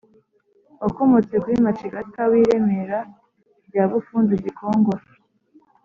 [0.81, 2.99] wakomotse kuri macigata w' i remera
[3.67, 5.05] rya bufundu gikongoro.